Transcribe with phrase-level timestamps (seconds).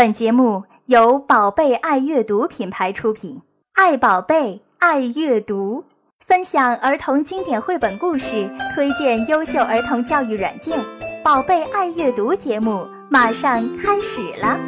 [0.00, 3.42] 本节目由宝贝爱阅读品牌出品，
[3.74, 5.84] 爱宝贝，爱阅读，
[6.26, 10.82] 分享儿童经典绘本故事，推荐优秀儿童教育软件。
[11.22, 14.58] 宝贝爱阅读节目马上开始了。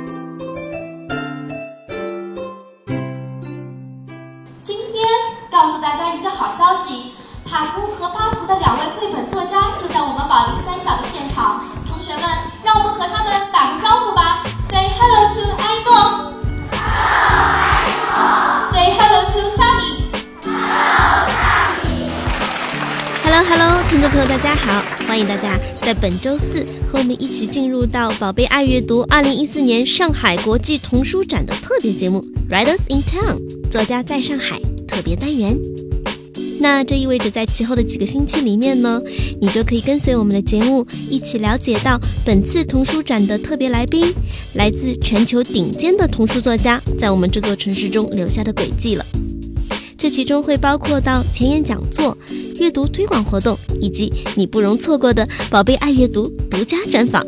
[4.63, 5.09] 今天
[5.51, 7.13] 告诉大家一个好消息，
[7.47, 11.65] 塔图和巴图的两位绘本作家就在我们宝林三小的现场。
[11.89, 12.23] 同学们，
[12.63, 14.42] 让我们和他们打个招呼吧。
[14.83, 16.01] Say hello to Aino.
[18.73, 20.11] Say hello to Sunny.
[23.23, 33.37] Hello Hello，听众朋友大家好，欢迎大家在本周四和我们一起进入到宝贝爱阅读二零一四年上海国际童书展的特别节目《Writers in Town》，
[33.71, 35.57] 作家在上海特别单元。
[36.63, 39.03] 那这意味着在其后的几个星期里面呢，
[39.41, 44.15] 你就可以跟随我们的节目一起了解到本次童书展的特别来宾，
[44.55, 49.05] 来自全球顶尖的童书作家在我们这座城市中留下的轨迹了。
[49.99, 52.17] 这其中会包括到前沿讲座、
[52.61, 57.27] 阅读推广活动，以及你不容错过的宝贝爱阅读独家专访。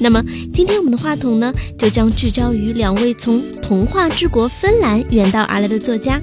[0.00, 0.20] 那么
[0.52, 6.20] 今天我们的话筒呢，就将聚焦于两位从童话之国芬兰远道而来的作家。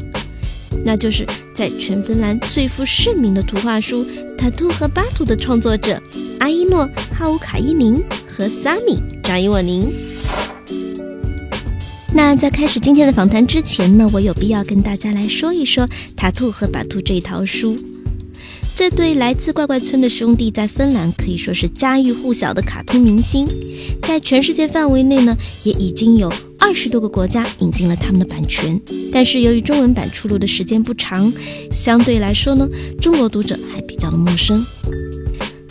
[0.87, 4.05] 那就是在全芬兰最负盛名的图画书
[4.37, 6.01] 《塔图和巴图》的创作者
[6.39, 9.91] 阿伊诺·哈乌卡伊宁和萨米·扎伊沃宁。
[12.15, 15.85] 那在开始今天的访谈之前呢，我有必要跟大家来说一说
[16.15, 17.75] 《塔图和巴图》这一套书。
[18.77, 23.47] 这对来自怪怪村的兄弟在芬兰可以说是家喻户晓的卡通明星，
[24.03, 28.79] 在全世界范围内呢，也已经有二十多个国家引进了他们的版权。
[29.11, 31.33] 但是由于中文版出炉的时间不长，
[31.71, 32.69] 相对来说呢，
[33.01, 34.63] 中国读者还比较的陌生。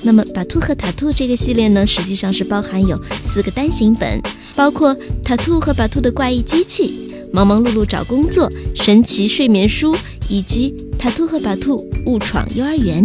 [0.03, 4.21] 那么《把兔和塔兔》这个系列呢，实际上是包含有四个单行本，
[4.57, 8.51] 包括《塔兔和巴兔的怪异机器》、《忙忙碌碌找工作》、
[8.83, 9.95] 《神奇睡眠书》
[10.29, 13.05] 以及《塔兔和巴兔误闯幼儿园》。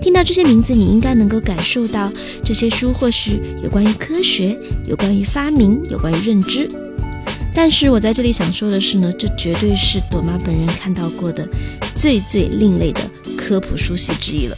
[0.00, 2.12] 听到这些名字，你应该能够感受到
[2.44, 4.56] 这些书或许有关于科学、
[4.86, 6.68] 有关于发明、有关于认知。
[7.54, 11.46] 但是我在这里想说的是呢，这绝对是朵妈本人看到过的
[11.94, 13.00] 最最另类的
[13.36, 14.56] 科普书系之一了。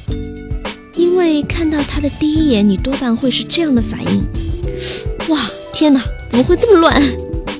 [0.94, 4.22] 因为看到它的第一眼，你多半会是这样的反应：
[5.28, 7.02] 哇，天哪，怎么会这么乱？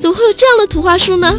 [0.01, 1.35] 怎么会有这样的图画书呢？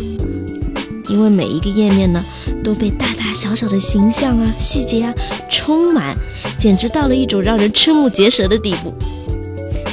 [1.08, 2.24] 因为每一个页面呢，
[2.66, 5.14] 都被大大小小的形象啊、细节啊
[5.48, 6.18] 充满，
[6.58, 8.92] 简直到了一种让人瞠目结舌的地步。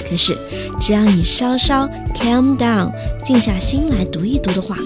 [0.09, 0.34] 可是，
[0.81, 2.91] 只要你稍稍 calm down，
[3.22, 4.78] 静下心来读一读的话，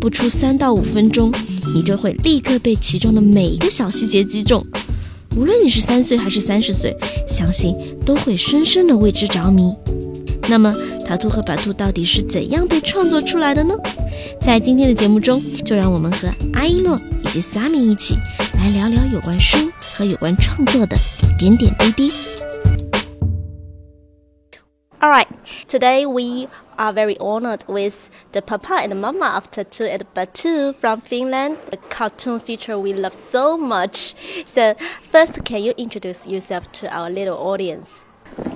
[0.00, 1.32] 不出三到五分钟，
[1.72, 4.66] 你就会立刻被其中的每一个小细节击中。
[5.36, 6.96] 无论你是三岁还是三十岁，
[7.28, 9.72] 相信都会深深的为之着迷。
[10.48, 10.74] 那么，
[11.06, 13.74] 塔图和白兔到底是怎样被创作出来的呢？
[14.39, 18.15] 在今天的节目中，就让我们和阿依诺以及萨米一起
[18.57, 19.57] 来聊聊有关书
[19.97, 20.95] 和有关创作的
[21.37, 22.11] 点点滴滴。
[24.99, 25.27] All right,
[25.67, 31.01] today we are very honored with the papa and mama of Tattoo and Batu from
[31.01, 34.15] Finland, a cartoon feature we love so much.
[34.47, 34.75] So,
[35.11, 38.01] first, can you introduce yourself to our little audience?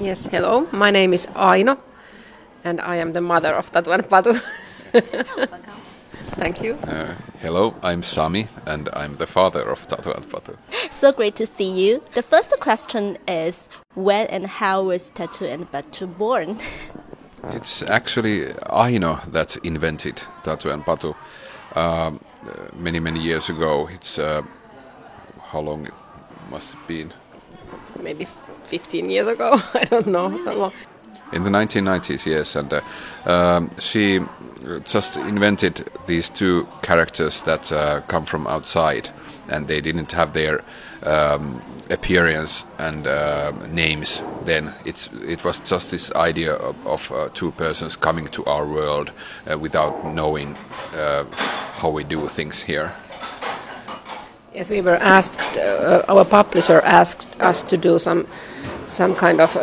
[0.02, 0.66] Yes, hello.
[0.72, 1.78] My name is Aino,
[2.64, 4.42] and I am the mother of Tatu and Patu.
[6.37, 6.75] Thank you.
[6.75, 10.56] Uh, hello, I'm Sami, and I'm the father of Tatu and Patu.
[10.91, 12.03] So great to see you.
[12.15, 16.59] The first question is when and how was Tattoo and Batu born?
[17.50, 21.15] It's actually Aino that invented Tatu and Patu
[21.75, 23.87] um, uh, many, many years ago.
[23.88, 24.43] It's uh,
[25.53, 25.94] how long it
[26.50, 27.12] must have been?
[28.00, 28.27] Maybe
[28.69, 29.60] 15 years ago.
[29.75, 30.72] I don't know.
[31.34, 32.81] In the 1990s, yes, and uh,
[33.27, 34.21] um, she
[34.84, 39.11] just invented these two characters that uh, come from outside,
[39.49, 40.62] and they didn't have their
[41.03, 44.22] um, appearance and uh, names.
[44.45, 48.65] Then it's it was just this idea of, of uh, two persons coming to our
[48.65, 49.11] world
[49.51, 50.57] uh, without knowing
[50.97, 51.25] uh,
[51.81, 52.92] how we do things here.
[54.54, 55.59] Yes, we were asked.
[56.09, 58.27] Our publisher asked us to do some
[58.86, 59.57] some kind of.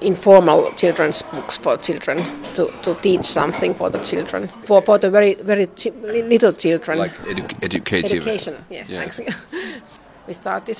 [0.00, 2.18] Um informal children's books for children
[2.54, 6.98] to, to teach something for the children for, for the very very chi- little children
[6.98, 8.22] Like edu- educative.
[8.22, 9.08] education yes Yeah.
[9.08, 9.20] thanks
[10.26, 10.78] we started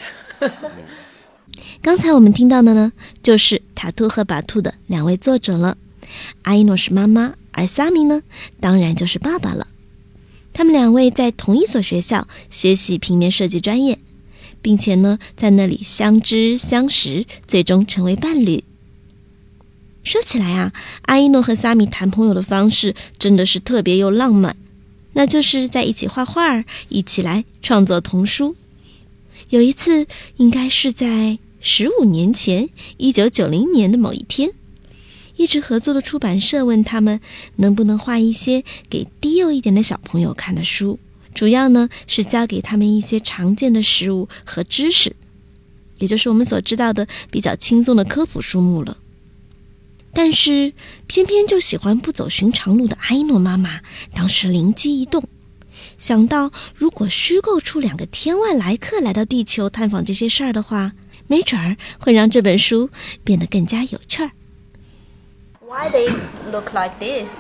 [1.83, 2.93] 刚才我们听到的呢，
[3.23, 5.77] 就是塔兔和巴兔的两位作者了。
[6.43, 8.23] 阿依诺是妈妈，而萨米呢，
[8.61, 9.67] 当然就是爸爸了。
[10.53, 13.99] 他们两位在同一所学校学习平面设计专业，
[14.61, 18.63] 并且呢，在那里相知相识，最终成为伴侣。
[20.09, 20.73] 说起来啊，
[21.03, 24.57] 阿依诺和萨米谈朋友的方式真的是特别又浪漫，
[25.13, 28.57] 那就是在一起画画，一起来创作童书。
[29.51, 30.07] 有一次，
[30.39, 34.53] 应该是在十五年前，一九九零年的某一天，
[35.37, 37.21] 一直合作的出版社问他们
[37.57, 40.99] 能不能画一些给低幼一点的小朋友看的书，
[41.35, 45.15] 主要呢是教给他们一些常见的食物和知识，
[45.99, 48.97] 也就是我们所知道的比较轻松的科普书目了。
[50.14, 50.74] 但是，
[51.08, 53.80] 偏偏就喜欢不走寻常路的埃诺妈妈，
[54.16, 55.24] 当时灵机一动，
[55.98, 60.92] 想到如果虚构出两个天外来客来到地球探访这些事儿的话，
[61.26, 62.92] 没准儿会让这本书
[63.24, 64.32] 变得更加有趣儿。
[65.62, 66.14] Why they
[66.52, 67.32] look like this?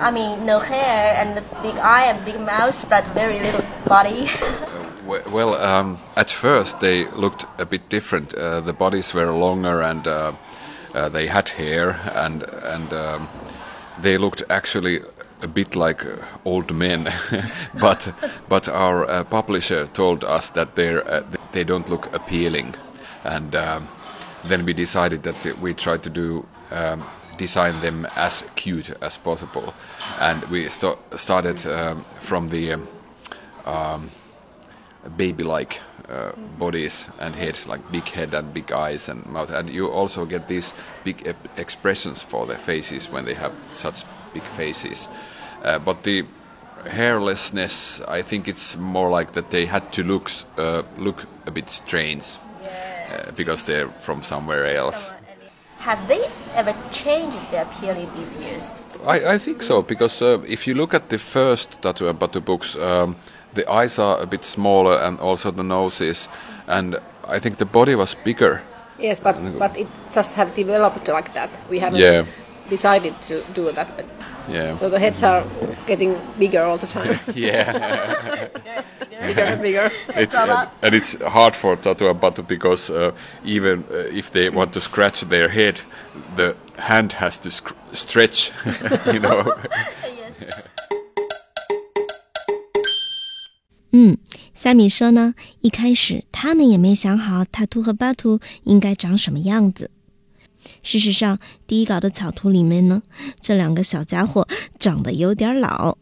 [0.00, 4.28] I mean, no hair and a big eye and big mouth, but very little body.
[5.06, 8.34] We- Well, um, at first they looked a bit different.
[8.34, 10.32] Uh, the bodies were longer and uh,
[10.93, 13.27] uh, they had hair, and and um,
[14.01, 15.01] they looked actually
[15.41, 17.13] a bit like uh, old men.
[17.81, 18.13] but
[18.49, 22.75] but our uh, publisher told us that they uh, they don't look appealing,
[23.23, 23.87] and um,
[24.43, 26.45] then we decided that we try to do.
[26.71, 27.03] Um,
[27.37, 29.73] design them as cute as possible
[30.19, 32.77] and we st- started um, from the
[33.65, 34.11] um,
[35.17, 35.79] baby-like
[36.09, 39.49] uh, bodies and heads, like big head and big eyes and mouth.
[39.49, 40.73] And you also get these
[41.03, 44.03] big ep- expressions for their faces when they have such
[44.33, 45.07] big faces.
[45.63, 46.25] Uh, but the
[46.85, 51.69] hairlessness, I think it's more like that they had to look uh, look a bit
[51.69, 55.13] strange uh, because they're from somewhere else.
[55.79, 58.63] Have they ever changed their appeal in these years?
[59.05, 62.39] I, I think so because uh, if you look at the first Tattoo and Batu
[62.39, 63.15] books, um,
[63.55, 66.27] the eyes are a bit smaller and also the noses,
[66.67, 66.95] and
[67.27, 68.61] I think the body was bigger.
[68.99, 71.49] Yes, but but it just have developed like that.
[71.69, 72.25] We haven't Yeah.
[72.69, 74.05] decided to do that, but
[74.47, 74.75] Yeah.
[74.75, 75.43] so the heads are
[75.87, 78.47] getting bigger all the time, yeah.
[79.27, 79.91] bigger and bigger.
[80.09, 83.11] it's, uh, and it's hard for Tattoo and Batu because uh,
[83.45, 85.81] even uh, if they want to scratch their head,
[86.35, 88.51] the hand has to sc- stretch,
[89.13, 89.53] you know.
[93.95, 94.17] 嗯，
[94.55, 99.91] 萨米说呢，一开始他们也没想好塔图和巴图应该长什么样子。
[100.81, 103.03] 事实上，第一稿的草图里面呢，
[103.39, 104.47] 这两个小家伙
[104.79, 105.99] 长得有点老。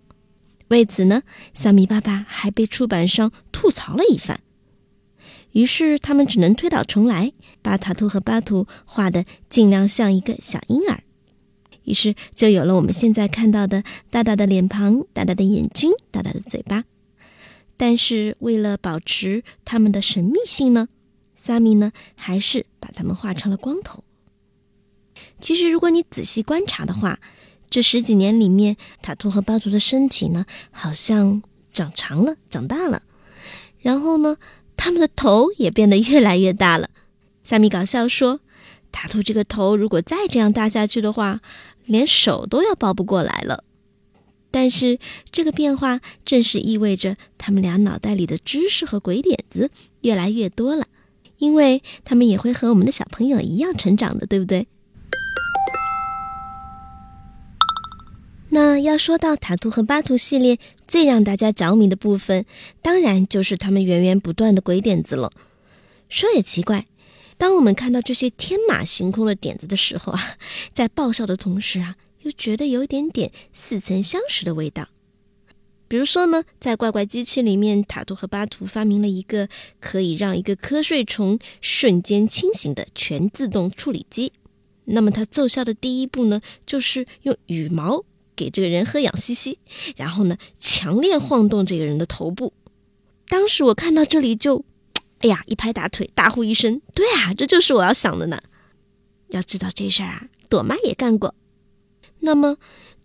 [0.69, 1.23] 为此呢，
[1.53, 4.39] 萨米爸爸还被出版商吐槽了一番。
[5.51, 11.03] 于是他们只能推倒重来，把塔图和巴图画的尽量像一个小婴儿。
[11.83, 16.85] 于是就有了我们现在看到的大大的脸庞、大大的眼睛、大大的嘴巴。
[17.81, 20.87] 但是为了保持他们的神秘性呢，
[21.35, 24.03] 萨米呢还是把他们画成了光头。
[25.39, 27.19] 其实，如果你仔细观察的话，
[27.71, 31.41] 这十几年里面，塔图和巴图的身体呢，好像
[31.73, 33.01] 长长了、长大了。
[33.79, 34.37] 然后呢，
[34.77, 36.91] 他们的头也变得越来越大了。
[37.43, 38.41] 萨米搞笑说
[38.93, 41.41] ：“塔图这个头如果再这样大下去的话，
[41.85, 43.63] 连手都要抱不过来了。”
[44.51, 44.99] 但是
[45.31, 49.71] 这个变化正是意味着他们俩脑袋里的知识和鬼点子
[50.01, 50.85] 越来越多了，
[51.37, 54.67] 因为他们也会和我们的小朋友一样成长的，对不对？
[58.53, 62.45] 那要说到塔图和巴图系列最让大家着迷的部分，
[62.81, 65.31] 当然就是他们源源不断的鬼点子了。
[66.09, 66.85] 说也奇怪，
[67.37, 70.35] 当我们看到这些天马行空的点子的时候啊，
[70.73, 74.89] 在爆笑的同时啊，又觉得有一点点似曾相识的味道。
[75.87, 79.49] 比如说呢，在怪怪机器里面，塔图和巴图发明了一个
[79.81, 84.31] 可以让一个瞌睡虫瞬间清醒的全自动处理机。
[84.85, 89.59] 那么它奏效的第一步呢，就是用羽毛给这个人喝氧吸吸，
[89.97, 92.53] 然后呢，强烈晃动这个人的头部。
[93.27, 94.63] 当时我看到这里就，
[95.19, 98.41] 哎呀，一拍大腿，大呼一声：“对啊，这就是我要想的呢！”
[99.29, 101.35] 要知道这事儿啊，朵妈也干过。
[102.20, 102.56] 那么，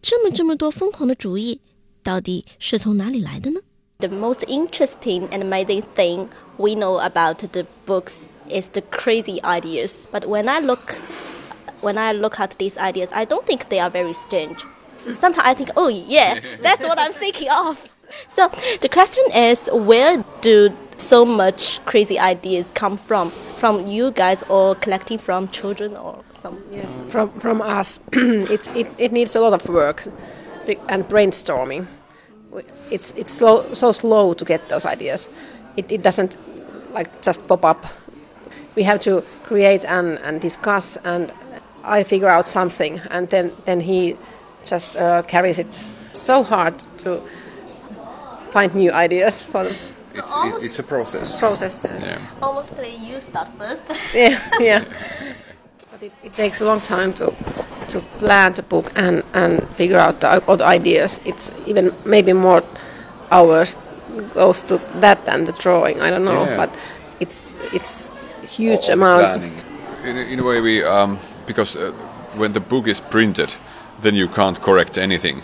[0.02, 1.62] 这么这么多疯狂的主意，
[2.04, 3.60] 到底是从哪里来的呢？
[4.00, 9.94] The most interesting and amazing thing we know about the books is the crazy ideas.
[10.12, 10.96] But when I look,
[11.82, 14.58] when I look at these ideas, I don't think they are very strange.
[15.20, 17.78] Sometimes I think, oh yeah, that's what I'm thinking of.
[18.28, 18.50] So
[18.82, 23.32] the question is, where do so much crazy ideas come from?
[23.58, 26.63] From you guys, or collecting from children, or some?
[26.73, 28.01] Yes, from from us,
[28.51, 30.09] it's it, it needs a lot of work
[30.89, 31.87] and brainstorming.
[32.91, 35.29] It's it's slow, so slow to get those ideas.
[35.77, 36.37] It it doesn't
[36.95, 37.87] like just pop up.
[38.77, 41.33] We have to create and, and discuss and
[41.85, 44.17] I figure out something, and then then he
[44.71, 45.67] just uh, carries it
[46.13, 46.75] so hard
[47.05, 47.21] to
[48.53, 49.75] find new ideas for the
[50.15, 51.39] It's, it, it's a process.
[51.39, 51.85] process.
[51.85, 52.19] Yeah.
[52.41, 53.83] Almost like you start first.
[54.15, 54.85] yeah, yeah.
[55.99, 57.33] But it, it takes a long time to
[57.89, 61.21] to plan the book and and figure out the, all the ideas.
[61.25, 62.63] It's even maybe more
[63.31, 63.77] hours
[64.35, 66.01] goes to that than the drawing.
[66.03, 66.57] I don't know, Yeah.
[66.57, 66.71] but
[67.21, 68.11] it's it's
[68.57, 69.23] huge all amount.
[69.23, 69.53] planning.
[70.05, 71.93] In, a- in a way, we um, because uh,
[72.37, 73.55] when the book is printed,
[74.03, 75.43] then you can't correct anything.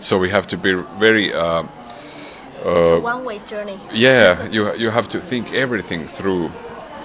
[0.00, 1.32] So we have to be very.
[1.34, 1.64] Uh,
[2.64, 3.78] it's a one-way journey.
[3.92, 6.50] yeah, you you have to think everything through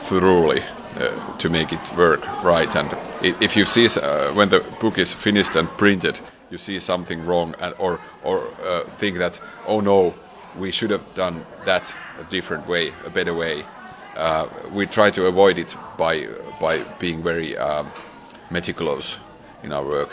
[0.09, 0.61] thoroughly
[0.96, 2.74] uh, to make it work right.
[2.76, 2.88] And
[3.22, 6.78] i- if you see s- uh, when the book is finished and printed, you see
[6.80, 10.14] something wrong, and or or uh, think that oh no,
[10.58, 13.64] we should have done that a different way, a better way.
[14.16, 16.26] Uh, we try to avoid it by
[16.60, 17.86] by being very um,
[18.50, 19.18] meticulous
[19.62, 20.08] in our work.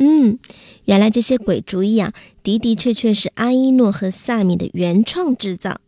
[0.00, 0.38] 嗯，
[0.84, 2.12] 原来这些鬼主意啊，
[2.44, 5.80] 的的确确是阿依诺和萨米的原创制造。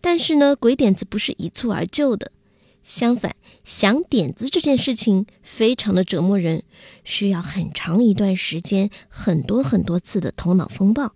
[0.00, 2.32] 但是呢，鬼点子不是一蹴而就的，
[2.82, 6.62] 相反，想点子这件事情非常的折磨人，
[7.04, 11.14] 需要很长一段时间，很多很多次的头脑风暴。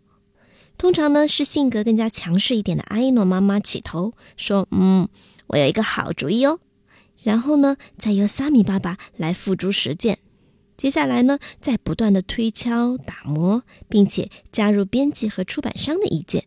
[0.76, 5.08] 通常呢，是性格更加强势一点的阿依诺妈妈起头说：“嗯，
[5.46, 6.58] 我有一个好主意哦。”
[7.22, 10.18] 然后呢，再由萨米爸爸来付诸实践。
[10.76, 16.44] 接下来呢，再不断的推敲、打磨，并且加入编辑和出版商的意见。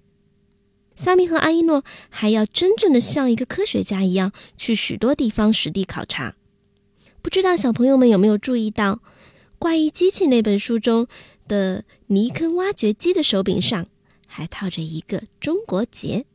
[0.98, 6.36] 萨米和阿依诺还要真正的像一个科学家一样，去许多地方实地考察。
[7.22, 8.96] 不知道小朋友们有没有注意到，
[9.60, 11.08] 《怪异机器》那本书中
[11.48, 13.86] 的泥坑挖掘机的手柄上
[14.25, 16.25] 还套着一个中国结。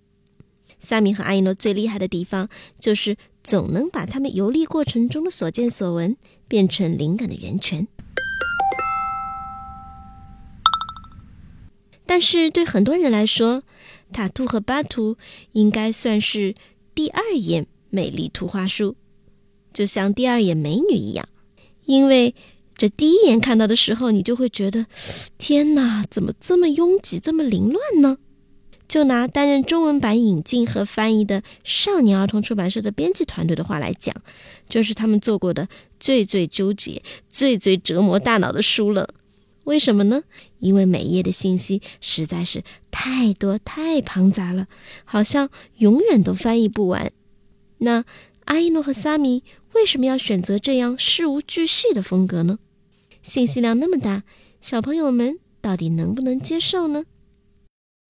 [0.79, 6.17] 萨米和阿依诺最厉害的地方，就是总能把他们游历过程中的所见所闻
[6.47, 7.89] 变成灵感的源泉。
[12.05, 13.63] 但是对很多人来说，
[14.13, 15.17] 塔图和巴图
[15.53, 16.55] 应该算是
[16.95, 18.95] 第二眼美丽图画书，
[19.73, 21.27] 就像第二眼美女一样，
[21.87, 22.35] 因为
[22.77, 24.87] 这第一眼看到的时候，你就会觉得，
[25.39, 28.19] 天哪，怎么这么拥挤，这么凌乱呢？
[28.89, 34.15] 就拿担任中文版引进和翻译的少年儿童出版社的编辑团队的话来讲，
[34.69, 35.67] 就是他们做过的
[35.99, 39.09] 最最纠结、最最折磨大脑的书了。
[39.65, 40.25] 为什么呢？
[40.59, 44.67] 因为每页的信息实在是太多太庞杂了，
[45.05, 47.13] 好像永远都翻译不完。
[47.79, 48.05] 那
[48.47, 52.59] 阿依诺和萨米为什么要选择这样事无巨细的风格呢？
[53.23, 54.25] 信息量那么大，
[54.61, 57.05] 小朋友们到底能不能接受呢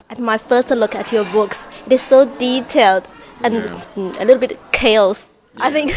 [0.09, 3.05] ？At my first look at your books, it is so detailed
[3.43, 5.27] and mm, a little bit chaos.
[5.55, 5.93] I think,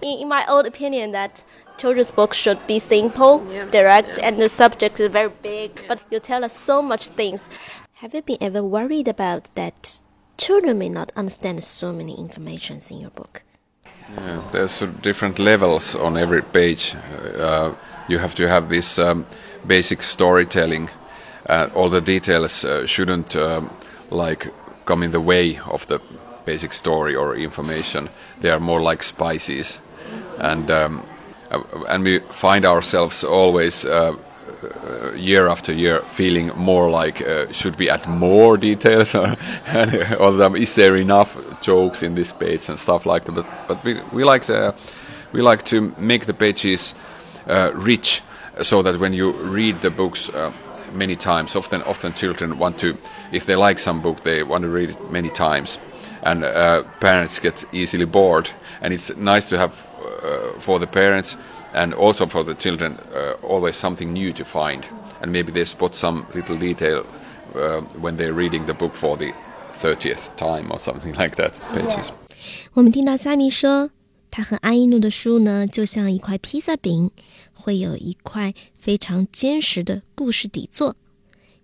[0.00, 1.32] in, in my old opinion, that
[1.78, 3.38] children's books should be simple,
[3.70, 5.80] direct, and the subject is very big.
[5.88, 7.40] But you tell us so much things.
[7.94, 10.02] Have you been ever worried about that
[10.36, 13.42] children may not understand so many informations in your book?
[14.14, 16.94] Yeah, there's different levels on every page.
[17.36, 17.74] Uh,
[18.08, 19.26] you have to have this um,
[19.66, 20.88] basic storytelling.
[21.46, 23.70] Uh, all the details uh, shouldn't um,
[24.10, 24.52] like
[24.86, 26.00] come in the way of the
[26.46, 28.08] basic story or information.
[28.40, 29.78] They are more like spices,
[30.38, 31.02] and um,
[31.88, 33.84] and we find ourselves always.
[33.84, 34.16] Uh,
[34.60, 39.36] uh, year after year, feeling more like uh, should we add more details, or,
[40.56, 43.34] is there enough jokes in this page and stuff like that?
[43.34, 44.74] But but we we like to
[45.32, 46.94] we like to make the pages
[47.46, 48.22] uh, rich,
[48.62, 50.52] so that when you read the books uh,
[50.92, 52.96] many times, often often children want to,
[53.32, 55.78] if they like some book, they want to read it many times,
[56.22, 58.50] and uh, parents get easily bored,
[58.80, 59.87] and it's nice to have uh,
[60.59, 61.35] for the parents
[61.73, 64.83] and also for the children uh, always something new to find,
[65.21, 67.05] and maybe they spot some little detail
[67.55, 69.33] uh, when they're reading the book for the
[69.81, 71.53] 30th time or something like that.
[71.73, 72.11] Pages.
[72.73, 73.89] 我们听到萨米说，
[74.29, 77.11] 他和阿依诺的书呢，就像一块披萨饼，
[77.53, 80.95] 会有一块非常坚实的故事底座，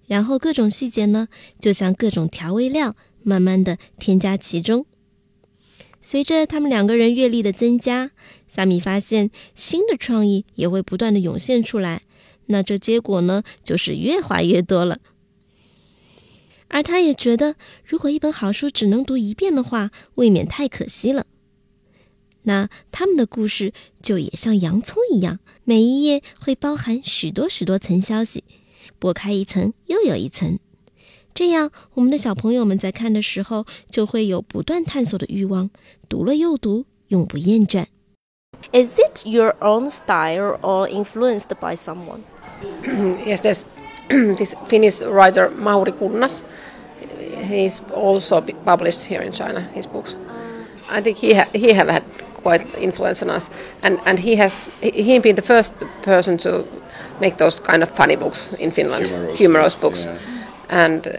[0.08, 1.28] 然后各种细节呢，
[1.60, 4.86] 就像各种调味料，慢慢的添加其中。
[6.07, 8.11] 随着他们两个人阅历的增加，
[8.47, 12.03] 萨米发现新的创意也会不断的涌现出来。
[12.49, 14.99] 那这结果呢，就是越画越多了。
[16.69, 17.57] 而他也觉得，
[17.87, 21.25] 如果一本好书只能读一遍的话，未免太可惜了。
[22.43, 28.45] 那他们的故事就也像洋葱一样，每一页会包含许多许多层消息，
[29.01, 30.59] 剥开一层又有一层。
[31.34, 35.70] 这样，我们的小朋友们在看的时候，就会有不断探索的欲望，
[36.10, 37.86] 读了又读，永不厌倦。
[38.74, 42.22] Is it your own style or influenced by someone?
[43.26, 43.64] yes, there's
[44.10, 46.42] this Finnish writer Mauri Kunnas.
[47.48, 50.16] He's also be- published here in China his books.
[50.90, 52.04] I think he ha- he have had
[52.44, 53.50] quite influence on us,
[53.82, 56.66] and and he has he, he been the first person to
[57.22, 60.33] make those kind of funny books in Finland, Humorous humorous, books, books, yeah.
[60.75, 61.07] and.
[61.07, 61.13] Uh,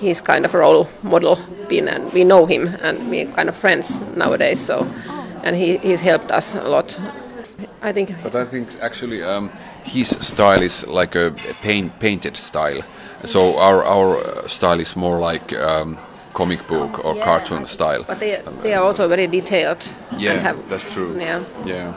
[0.00, 3.54] He's kind of a role model, been, and we know him, and we're kind of
[3.56, 4.60] friends nowadays.
[4.66, 4.86] So,
[5.44, 6.98] and he, he's helped us a lot.
[7.80, 9.50] I think But I think actually um,
[9.84, 11.30] his style is like a
[11.62, 12.82] paint, painted style.
[13.24, 15.96] So our our uh, style is more like um,
[16.34, 18.04] comic book or cartoon style.
[18.06, 19.88] But they, they are also very detailed.
[20.18, 21.16] Yeah, have, that's true.
[21.18, 21.44] Yeah.
[21.64, 21.94] Yeah,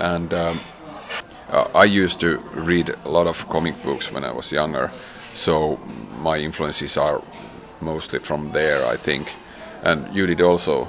[0.00, 0.60] and um,
[1.50, 4.90] uh, I used to read a lot of comic books when I was younger,
[5.38, 5.78] so
[6.20, 7.22] my influences are
[7.80, 9.32] mostly from there, I think.
[9.82, 10.88] And you did also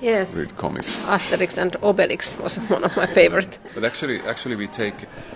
[0.00, 0.32] Yes.
[0.34, 0.96] read comics.
[1.06, 3.58] Asterix and Obelix was one of my favorite.
[3.74, 4.94] But actually, actually, we take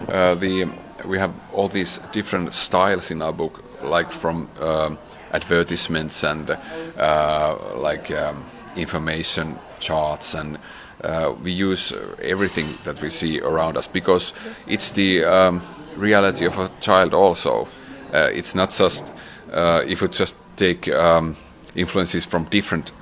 [0.08, 0.68] uh, the
[1.04, 4.98] we have all these different styles in our book, like from um,
[5.32, 8.44] advertisements and uh, like um,
[8.76, 10.58] information charts, and
[11.02, 11.92] uh, we use
[12.22, 14.32] everything that we see around us because
[14.68, 15.60] it's the um,
[15.96, 17.14] reality of a child.
[17.14, 17.66] Also,
[18.12, 19.04] it's not just
[19.52, 21.36] uh, if you just take um,
[21.74, 22.92] influences from different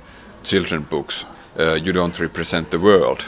[0.43, 1.25] children books,
[1.59, 3.25] uh, you don't represent the world.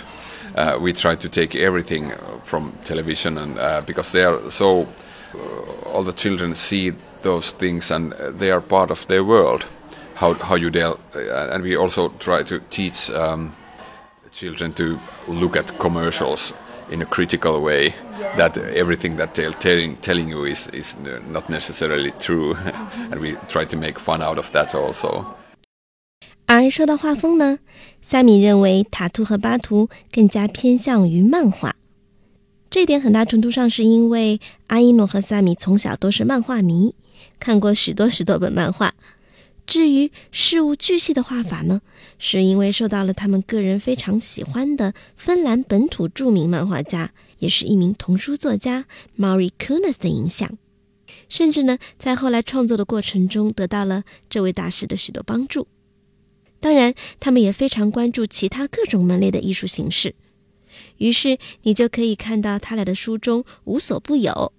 [0.56, 4.88] Uh, we try to take everything uh, from television, and uh, because they are so,
[5.34, 9.66] uh, all the children see those things, and uh, they are part of their world.
[10.16, 13.56] How how you deal, uh, and we also try to teach um,
[14.32, 16.54] children to look at commercials
[16.94, 17.94] in a critical way.
[18.38, 20.96] That everything that they're telling telling you is is
[21.32, 22.56] not necessarily true,
[23.12, 25.26] and we try to make fun out of that also.
[26.46, 27.60] 而说到画风呢，
[28.02, 31.76] 萨米认为塔图和巴图更加偏向于漫画。
[32.70, 36.96] 这点很大程度上是因为阿依诺和萨米从小都是漫画迷，
[37.40, 38.94] 看过许多许多本漫画。
[39.66, 41.82] 至于事无巨细的画法呢，
[42.20, 50.58] 是因为受到了他们个人非常喜欢的芬兰本土著名漫画家，也是一名童书作家 m a r i Kunas 的影响。
[51.30, 55.68] 甚至呢，在后来创作的过程中，得到了这位大师的许多帮助。
[56.60, 60.16] 当然，他们也非常关注其他各种门类的艺术形式。
[60.98, 64.54] 于是，你就可以看到他俩的书中无所不有，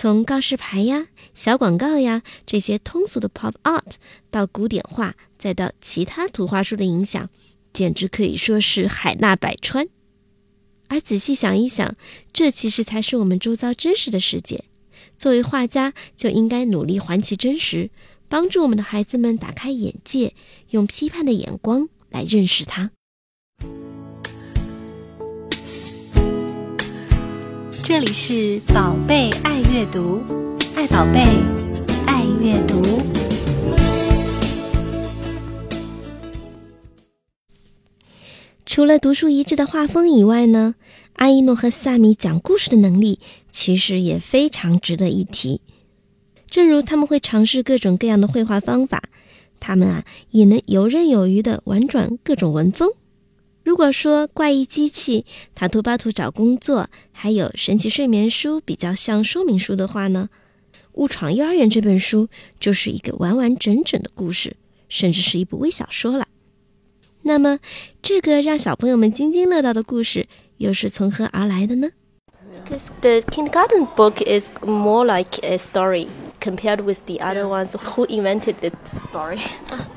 [0.00, 3.94] 从告示牌呀、小广告呀这些通俗的 pop art，
[4.30, 7.28] 到古典画，再到其他图画书的影响，
[7.72, 9.88] 简直可以说是海纳百川。
[10.86, 11.96] 而仔细想一想，
[12.32, 14.62] 这其实才是我们周遭真实的世界。
[15.16, 17.90] 作为画家，就应该努力还其真实。
[18.28, 20.32] 帮助我们的孩子们打开眼界，
[20.70, 22.92] 用批判的眼光来认识它。
[27.88, 30.20] 这里是宝贝爱阅读，
[30.76, 31.24] 爱宝贝，
[32.04, 32.82] 爱阅读。
[38.66, 40.74] 除了独树一帜的画风以外呢，
[41.14, 43.20] 阿依诺和萨米讲故事的能力
[43.50, 45.62] 其实也非常值得一提。
[46.46, 49.04] 正如他们会尝试各种各样的绘画方法，
[49.58, 52.90] 他们啊也能游刃有余的玩转各种文风。
[53.68, 60.30] 如果说怪异机器、塔图巴图找工作，还有神奇睡眠书比较像说明书的话呢，
[60.94, 64.56] 《误闯幼儿园》这本书就是一个完完整整的故事，
[64.88, 66.28] 甚至是一部微小说了。
[67.24, 67.58] 那么，
[68.00, 70.26] 这个让小朋友们津津乐道的故事
[70.56, 71.90] 又是从何而来的呢
[72.64, 76.08] ？Because the kindergarten book is more like a story
[76.40, 79.40] compared with the other ones who invented the story.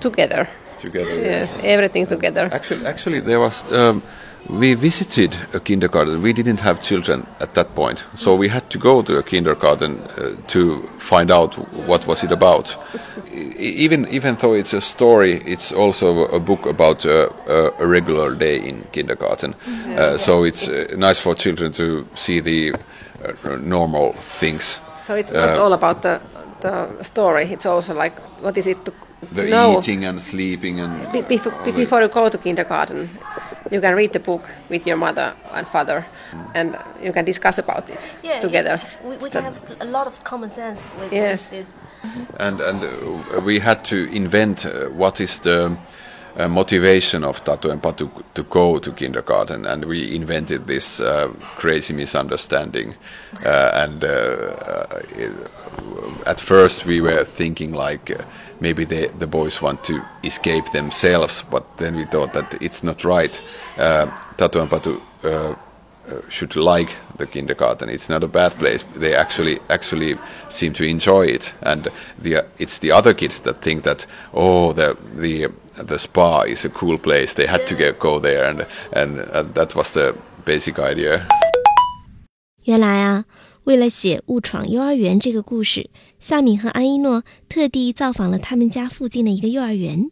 [0.01, 0.47] Together.
[0.81, 1.15] Together.
[1.21, 2.49] Yes, everything together.
[2.51, 3.63] Actually, actually, there was.
[3.71, 4.01] Um,
[4.49, 6.21] we visited a kindergarten.
[6.23, 9.91] We didn't have children at that point, so we had to go to a kindergarten
[9.99, 11.55] uh, to find out
[11.87, 12.77] what was it about.
[13.57, 18.35] Even even though it's a story, it's also a book about uh, a, a regular
[18.35, 19.53] day in kindergarten.
[19.97, 24.79] Uh, so it's uh, nice for children to see the uh, normal things.
[25.07, 26.19] So it's not Uh, all about the
[26.61, 27.43] the story.
[27.53, 28.91] It's also like what is it to,
[29.33, 29.77] The to know.
[29.79, 33.09] eating and sleeping and Be- before, before you go to kindergarten,
[33.69, 36.05] you can read the book with your mother and father,
[36.55, 37.99] and you can discuss about it
[38.41, 38.81] together.
[39.03, 41.49] We, we That- have a lot of common sense with, Yes.
[41.49, 41.67] this.
[42.39, 45.77] and and uh, we had to invent uh, what is the
[46.37, 51.27] uh, motivation of Tatu and Patu to go to kindergarten, and we invented this uh,
[51.59, 52.95] crazy misunderstanding.
[53.45, 55.01] Uh, and uh, uh,
[56.25, 58.23] at first, we were thinking like uh,
[58.60, 63.04] maybe the the boys want to escape themselves, but then we thought that it's not
[63.04, 63.42] right.
[63.78, 65.00] Uh, Tatu and Patu.
[65.24, 65.54] Uh,
[66.08, 67.88] uh, should like the kindergarten.
[67.88, 68.84] It's not a bad place.
[68.94, 70.16] They actually actually
[70.48, 74.72] seem to enjoy it, and the uh, it's the other kids that think that oh
[74.72, 77.34] the the the spa is a cool place.
[77.34, 81.26] They had to get, go there, and and uh, that was the basic idea.
[82.66, 83.24] 原来啊，
[83.63, 90.09] 为了写《误闯幼儿园》这个故事，萨米和阿依诺特地造访了他们家附近的一个幼儿园，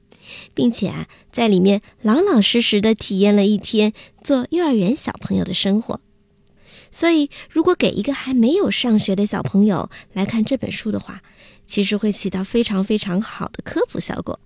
[0.54, 6.00] 并且啊，在里面老老实实的体验了一天做幼儿园小朋友的生活。
[6.92, 11.24] 所以，如果给一个还没有上学的小朋友来看这本书的话，
[11.66, 14.40] 其实会起到非常非常好的科普效果，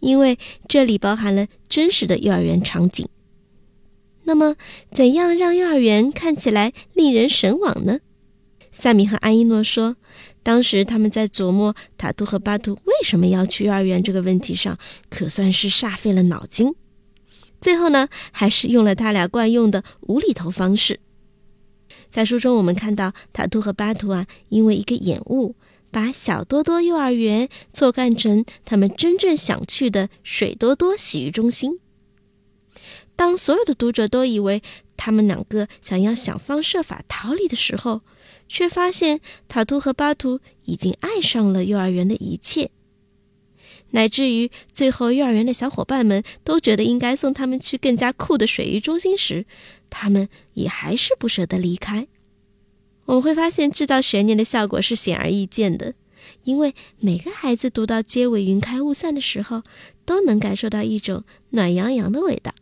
[0.00, 3.06] 因为这里包含了真实的幼儿园场景。
[4.24, 4.56] 那么，
[4.90, 8.00] 怎样让幼儿园看起来令人神往呢？
[8.78, 9.96] 萨米和安依诺说，
[10.42, 16.74] 当时他们在琢磨塔图和巴图为什么要去幼儿园这个问题上，可算是煞费了脑筋。
[17.58, 21.00] 最后呢，还是用了他俩惯用的无厘头方式。
[22.10, 25.56] 在书中，我们看到塔图和巴图啊，因为一个眼误，
[25.90, 31.80] 把小多多幼儿园错看成他们真正想去的水多多洗浴中心。
[33.16, 34.62] 当所有的读者都以为
[34.98, 38.02] 他们两个想要想方设法逃离的时候，
[38.48, 42.70] 却发现塔图和巴图已经爱上了幼儿园的一切，
[43.90, 49.46] 乃至于最后幼儿园的小伙伴们都觉得应该送他们去更加酷的水域中心时，
[49.90, 52.06] 他们也还是不舍得离开。
[53.06, 55.94] 我们会发现制造悬念的效果是显而易见的，
[56.42, 59.62] 因为每个孩子读到“结尾云开雾散”的时候，
[60.04, 62.52] 都能感受到一种暖洋洋的味道。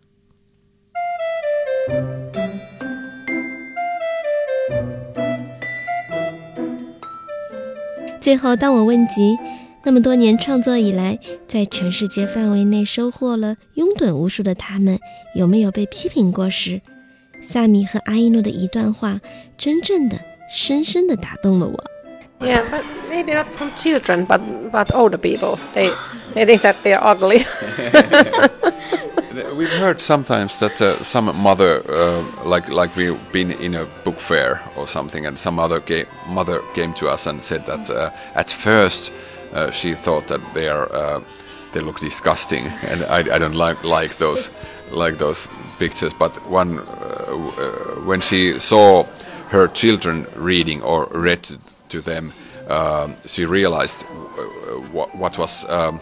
[8.24, 9.37] 最后，当我问及
[9.82, 14.98] 那么多年创作以来，在全世界范围内收获了拥趸无数的他们，
[15.34, 16.80] 有没有被批评过时，
[17.42, 19.20] 萨米和阿依诺的一段话，
[19.58, 20.18] 真正的、
[20.50, 21.84] 深深的打动了我。
[22.40, 24.40] Yeah, but maybe not from children, but
[24.72, 25.58] but older people.
[25.74, 25.92] They
[26.34, 27.44] they think that they are ugly.
[29.35, 34.20] We've heard sometimes that uh, some mother, uh, like like we've been in a book
[34.20, 38.11] fair or something, and some other ga- mother came to us and said that uh,
[38.37, 39.11] at first
[39.53, 41.20] uh, she thought that they are uh,
[41.73, 44.51] they look disgusting, and I, I don't like like those
[44.92, 45.49] like those
[45.81, 46.12] pictures.
[46.16, 49.05] But one uh, when she saw
[49.49, 52.33] her children reading or read to them,
[53.27, 54.05] she realized
[54.92, 55.64] what, what was.
[55.68, 56.01] Um,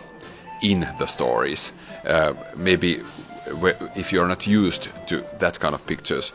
[0.62, 1.72] in the stories.
[2.06, 3.02] Uh, maybe
[3.96, 6.32] if you're not used to that kind of pictures,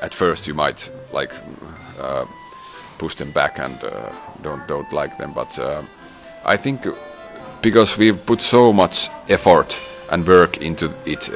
[0.00, 1.32] at first you might like
[2.00, 2.24] uh,
[2.98, 4.10] push them back and uh,
[4.42, 5.32] don't don't like them.
[5.34, 5.58] But
[6.44, 6.86] I think
[7.62, 9.80] because we've put so much effort
[10.10, 11.30] and work into it.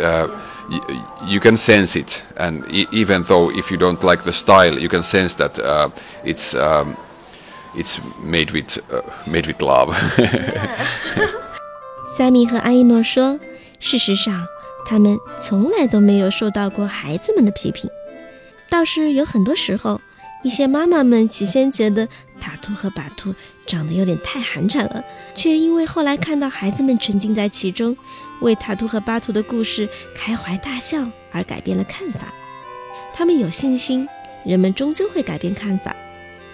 [0.69, 4.77] Y- you can sense it, and e- even though if you don't like the style,
[4.81, 5.59] you can sense that
[6.25, 6.97] it's um,
[7.77, 8.79] it's made with
[9.27, 9.95] made with love.
[12.17, 13.39] 塞米和阿依诺说
[13.79, 14.47] ：“事实上，
[14.87, 17.91] 他们从来都没有受到过孩子们的批评。
[18.71, 20.01] 倒是有很多时候，
[20.43, 22.09] 一些妈妈们起先觉得
[22.41, 23.35] 塔图和巴图
[23.67, 27.95] 长得有点太寒碜了，却因为后来看到孩子们沉浸在其中，
[28.41, 32.33] 为塔图和巴图的故事开怀大笑而改变了看法。
[33.13, 34.09] 他们有信心，
[34.43, 35.95] 人们终究会改变看法，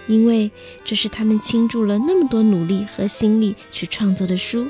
[0.07, 0.51] 因为
[0.83, 4.67] 这是他们倾注了那么多努力和心力去创作的书。”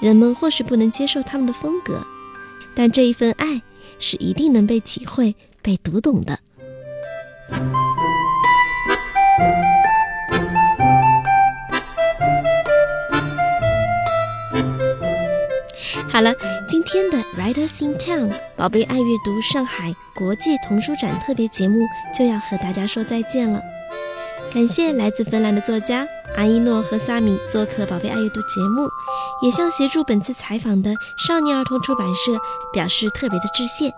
[0.00, 2.04] 人们或许不能接受他们的风格，
[2.74, 3.62] 但这一份爱
[3.98, 6.38] 是一定能被体会、被读懂的。
[16.08, 16.32] 好了，
[16.68, 21.84] 今天的 Writers in Town 宝贝爱阅读上海国际童书展特别节目
[22.16, 23.60] 就要和大家说再见了。
[24.52, 28.88] 感谢来自芬兰的作家阿依诺和萨米做客《宝贝爱阅读》节目，
[29.42, 32.32] 也向协助本次采访的少年儿童出版社
[32.72, 33.92] 表示特别的致谢。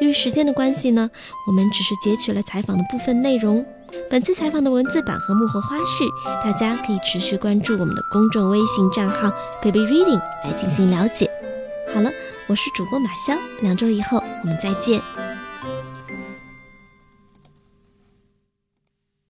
[0.00, 1.10] 由于时间的关系呢，
[1.46, 3.64] 我们只是截取了采访的部分内容。
[4.08, 6.08] 本次采访的文字版和幕后花絮，
[6.44, 9.30] 大家可以持续关注我们的公众微信账号
[9.62, 11.30] Baby Reading 来进行了解。
[11.92, 12.10] 好了，
[12.48, 15.29] 我是主播马潇，两周以后我们再见。